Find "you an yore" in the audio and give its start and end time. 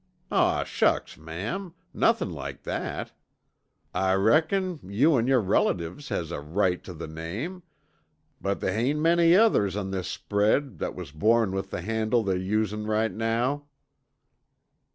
4.81-5.39